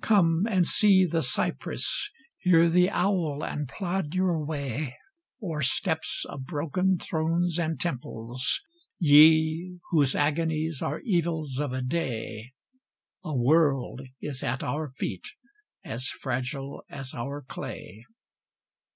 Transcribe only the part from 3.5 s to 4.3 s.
plod